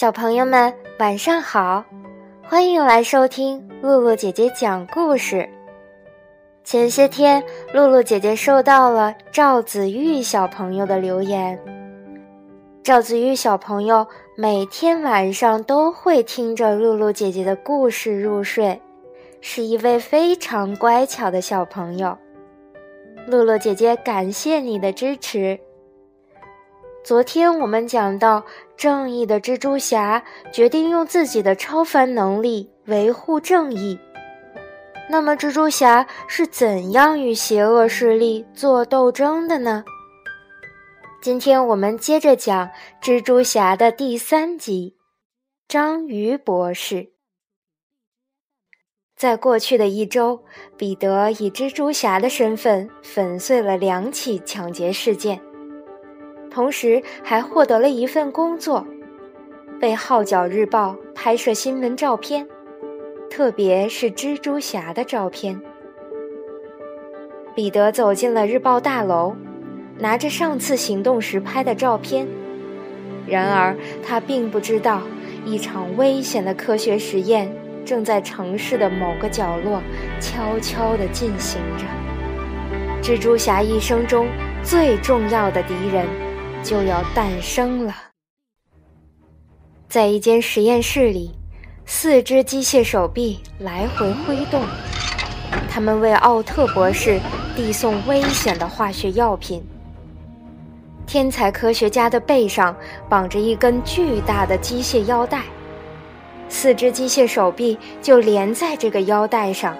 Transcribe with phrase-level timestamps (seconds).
[0.00, 1.84] 小朋友们，晚上好！
[2.42, 5.46] 欢迎来收听露露姐姐讲故事。
[6.64, 7.44] 前些天，
[7.74, 11.62] 露露姐姐收到了赵子玉小朋友的留言。
[12.82, 14.06] 赵子玉小朋友
[14.38, 18.80] 每天晚上都会听着露露姐姐的故事入睡，
[19.42, 22.16] 是一位非常乖巧的小朋友。
[23.26, 25.60] 露露姐姐感谢你的支持。
[27.02, 28.44] 昨天我们讲到，
[28.76, 30.22] 正义的蜘蛛侠
[30.52, 33.98] 决定用自己的超凡能力维护正义。
[35.08, 39.82] 那么，蜘蛛侠是怎样与邪恶势力做斗争的呢？
[41.22, 42.68] 今天我们接着讲
[43.02, 44.96] 《蜘蛛侠》的第三集
[45.66, 46.96] 《章鱼博士》。
[49.16, 50.44] 在过去的一周，
[50.76, 55.40] 彼得以蜘蛛侠的身份粉碎了两起抢劫事件。
[56.50, 58.84] 同时还获得了一份工作，
[59.80, 62.46] 被《号角日报》拍摄新闻照片，
[63.30, 65.60] 特别是蜘蛛侠的照片。
[67.54, 69.34] 彼得走进了日报大楼，
[69.98, 72.26] 拿着上次行动时拍的照片。
[73.26, 75.02] 然而，他并不知道，
[75.44, 77.52] 一场危险的科学实验
[77.84, 79.80] 正在城市的某个角落
[80.20, 81.84] 悄悄地进行着。
[83.02, 84.26] 蜘蛛侠一生中
[84.62, 86.06] 最重要的敌人。
[86.62, 87.94] 就要诞生了。
[89.88, 91.32] 在一间实验室里，
[91.84, 94.62] 四只机械手臂来回挥动，
[95.68, 97.18] 他们为奥特博士
[97.56, 99.62] 递送危险的化学药品。
[101.06, 102.76] 天才科学家的背上
[103.08, 105.42] 绑着一根巨大的机械腰带，
[106.48, 109.76] 四只机械手臂就连在这个腰带上。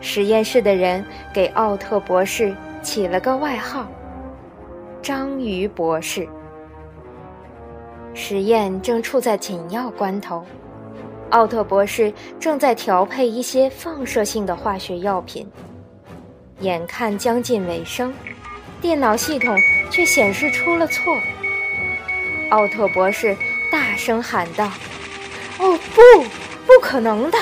[0.00, 2.52] 实验室的人给奥特博士
[2.82, 3.86] 起了个外号。
[5.00, 6.28] 章鱼博士，
[8.14, 10.44] 实验正处在紧要关头。
[11.30, 15.48] 奥特博士正在调配一些放射性的化学药品。
[16.60, 18.12] 眼看将近尾声，
[18.80, 19.56] 电脑系统
[19.90, 21.16] 却显示出了错。
[22.50, 23.36] 奥特博士
[23.70, 24.66] 大声喊道
[25.60, 26.22] ：“哦，不，
[26.66, 27.38] 不可能的！”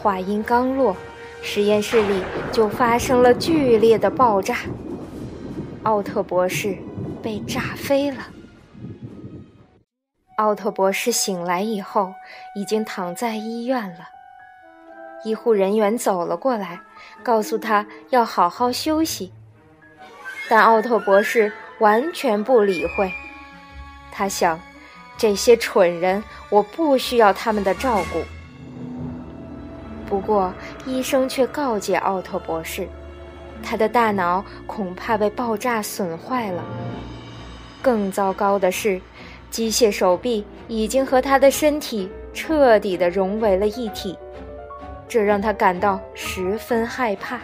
[0.00, 0.96] 话音刚落，
[1.42, 2.22] 实验室里
[2.52, 4.58] 就发生了剧烈的爆炸。
[5.88, 6.76] 奥特博士
[7.22, 8.28] 被炸飞了。
[10.36, 12.12] 奥特博士醒来以后，
[12.54, 14.00] 已经躺在医院了。
[15.24, 16.78] 医护人员走了过来，
[17.22, 19.32] 告诉他要好好休息。
[20.50, 23.10] 但奥特博士完全不理会。
[24.12, 24.60] 他想，
[25.16, 28.22] 这些蠢人，我不需要他们的照顾。
[30.06, 30.52] 不过，
[30.84, 32.86] 医生却告诫奥特博士。
[33.62, 36.64] 他的大脑恐怕被爆炸损坏了。
[37.82, 39.00] 更糟糕的是，
[39.50, 44.18] 机械手臂已经和他的身体彻底的融为了一体，
[45.08, 47.40] 这让他感到十分害怕。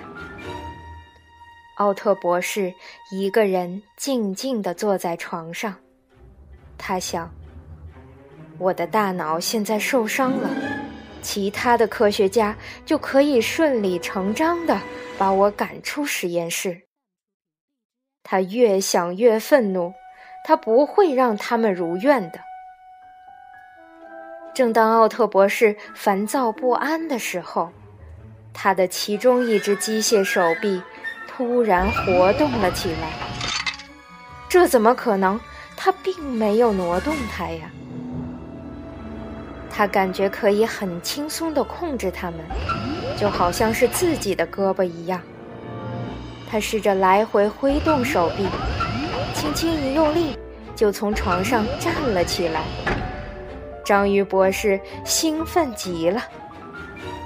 [1.76, 2.72] 奥特博士
[3.10, 5.74] 一个人静静地坐在床上，
[6.78, 7.28] 他想
[8.58, 10.48] ：“我的大脑现在受伤了。”
[11.24, 12.54] 其他的科学家
[12.84, 14.78] 就可以顺理成章的
[15.16, 16.82] 把我赶出实验室。
[18.22, 19.94] 他越想越愤怒，
[20.44, 22.38] 他不会让他们如愿的。
[24.54, 27.72] 正当奥特博士烦躁不安的时候，
[28.52, 30.82] 他的其中一只机械手臂
[31.26, 33.10] 突然活动了起来。
[34.48, 35.40] 这怎么可能？
[35.76, 37.68] 他并没有挪动它呀。
[39.76, 42.40] 他感觉可以很轻松地控制它们，
[43.18, 45.20] 就好像是自己的胳膊一样。
[46.48, 48.46] 他试着来回挥动手臂，
[49.34, 50.38] 轻轻一用力，
[50.76, 52.62] 就从床上站了起来。
[53.84, 56.22] 章鱼博士兴奋极了，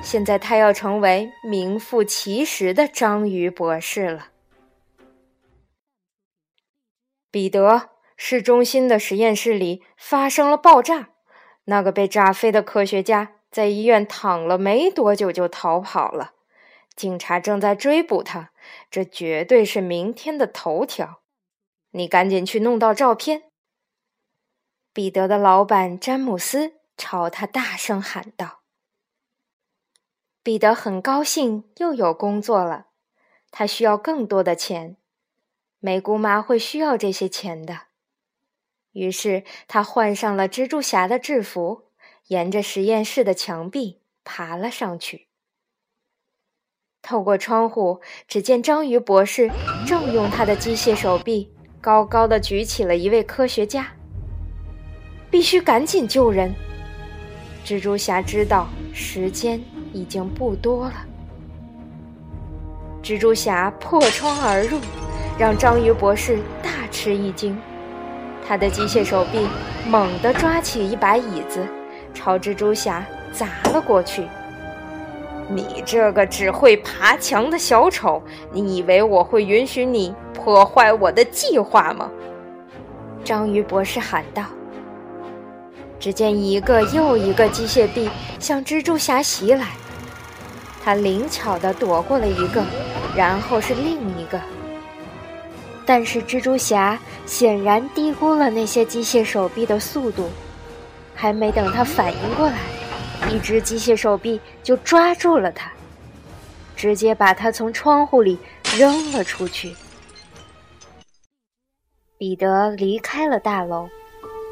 [0.02, 4.28] 现在他要成为名副其实的章鱼博士了。
[7.30, 11.10] 彼得，市中心的实验室里发生了爆炸。
[11.70, 16.32] 那个被炸飞的科学家在医院躺了没多久就逃跑了，
[16.96, 18.52] 警察正在追捕他，
[18.90, 21.20] 这绝对是明天的头条。
[21.90, 23.42] 你赶紧去弄到照片。
[24.94, 28.60] 彼得的老板詹姆斯朝他大声喊道。
[30.42, 32.86] 彼得很高兴又有工作了，
[33.50, 34.96] 他需要更多的钱，
[35.80, 37.87] 梅姑妈会需要这些钱的。
[38.92, 41.84] 于是他换上了蜘蛛侠的制服，
[42.28, 45.28] 沿着实验室的墙壁爬了上去。
[47.00, 49.50] 透过窗户，只见章鱼博士
[49.86, 53.92] 正用他的机械手臂高高的举起了一位科学家。
[55.30, 56.54] 必须赶紧救人。
[57.64, 59.62] 蜘蛛侠知道时间
[59.92, 61.06] 已经不多了。
[63.02, 64.80] 蜘蛛侠破窗而入，
[65.38, 67.56] 让章鱼博士大吃一惊。
[68.48, 69.46] 他的机械手臂
[69.86, 71.66] 猛地抓起一把椅子，
[72.14, 74.26] 朝蜘蛛侠砸了过去。
[75.50, 82.10] 你这个只会爬墙的小丑，你以为我会允许你破坏我的计划吗？
[83.22, 84.44] 章鱼博士喊道。
[86.00, 88.08] 只见一个又一个机械臂
[88.38, 89.66] 向蜘蛛侠袭来，
[90.82, 92.64] 他灵巧地躲过了一个，
[93.14, 94.40] 然后是另一个。
[95.88, 100.28] 但是蜘蛛侠显然低估了那些机械手臂的速度，
[101.14, 102.56] 还没等他反应过来。
[103.30, 105.72] 一只机械手臂就抓住了他，
[106.76, 108.38] 直接把他从窗户里
[108.76, 109.74] 扔了出去。
[112.18, 113.88] 彼得离开了大楼，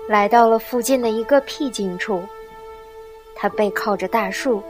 [0.09, 2.23] 来到了附近的一个僻静处。
[3.35, 4.63] 他背靠着大树，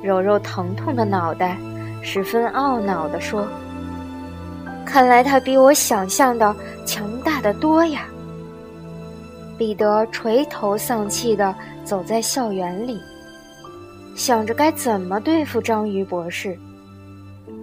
[0.00, 1.58] 揉揉疼痛的脑袋，
[2.02, 3.48] 十分懊恼地说
[4.84, 6.54] ：“看来他比我想象的
[6.84, 8.06] 强大的多呀。”
[9.56, 11.54] 彼得垂头丧气地
[11.84, 13.00] 走在校园里。
[14.16, 16.56] 想着该怎么对付章鱼博士，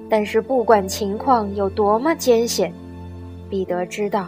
[0.09, 2.73] 但是不管情况有多么艰险，
[3.49, 4.27] 彼得知道，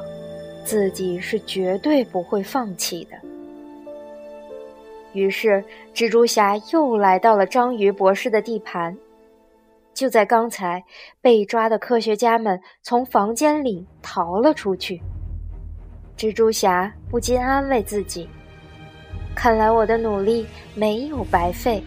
[0.64, 3.18] 自己是绝对不会放弃的。
[5.12, 5.64] 于是，
[5.94, 8.98] 蜘蛛侠又来到了章鱼博士的地盘。
[9.94, 10.84] 就在刚才，
[11.22, 15.02] 被抓的科学家们从房间里逃了出去。
[16.18, 18.30] 蜘蛛侠不禁安慰自己：
[19.36, 20.46] 看来我的努力
[20.76, 21.84] 没有白费。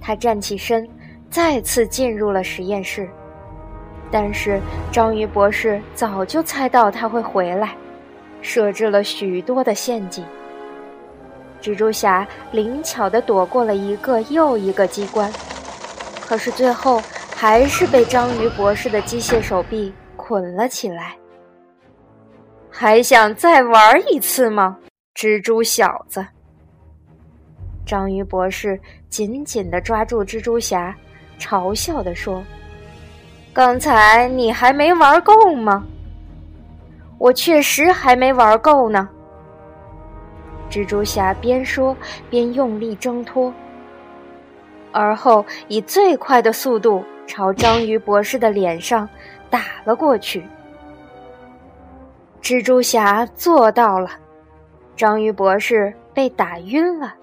[0.00, 0.88] 他站起身，
[1.30, 3.08] 再次进入了实验室。
[4.10, 4.60] 但是
[4.90, 7.76] 章鱼博士早就猜到他会回来，
[8.42, 10.24] 设置了许多的陷阱。
[11.60, 15.30] 蜘蛛侠灵巧地躲过了一个又一个机关，
[16.30, 17.02] 可是最后
[17.34, 21.16] 还是被章鱼博士的机械手臂捆了起来。
[22.70, 24.78] 还想再玩一次吗，
[25.12, 26.24] 蜘蛛小子？
[27.84, 30.94] 章鱼博士紧紧地抓住蜘蛛侠，
[31.36, 32.44] 嘲笑地说
[33.52, 35.84] ：“刚才你还没玩够吗？
[37.18, 39.08] 我确实还没玩够呢。”
[40.70, 41.96] 蜘蛛侠边说
[42.30, 43.52] 边用力挣脱，
[44.92, 49.08] 而后以最快的速度朝章鱼博士的脸上
[49.48, 50.46] 打了过去。
[52.42, 54.10] 蜘蛛侠做到了，
[54.96, 57.14] 章鱼博士被打晕了。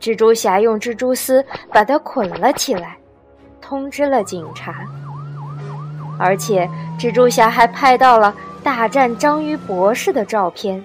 [0.00, 2.96] 蜘蛛侠用蜘蛛丝把他捆了起来，
[3.60, 4.84] 通知了警察。
[6.18, 6.68] 而且，
[6.98, 10.84] 蜘蛛侠还拍到了大战章鱼博士的照片。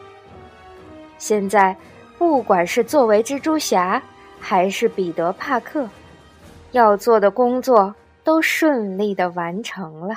[1.17, 1.75] 现在，
[2.17, 4.01] 不管是作为蜘蛛侠，
[4.39, 5.89] 还是彼得·帕克，
[6.71, 7.93] 要做的工作
[8.23, 10.15] 都顺利的完成了。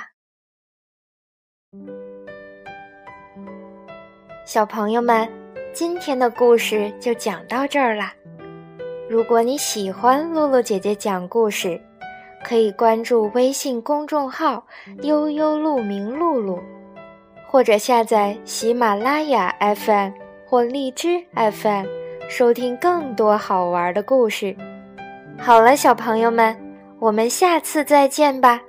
[4.45, 5.29] 小朋友们，
[5.73, 8.11] 今天的故事就讲到这儿了。
[9.09, 11.79] 如果你喜欢露露姐姐讲故事，
[12.43, 14.65] 可以关注微信公众号
[15.03, 16.59] “悠悠鹿鸣露露”，
[17.47, 20.11] 或者下载喜马拉雅 FM
[20.45, 21.85] 或荔枝 FM，
[22.31, 24.55] 收听更多好玩的故事。
[25.37, 26.55] 好了，小朋友们，
[26.97, 28.61] 我们下次再见吧。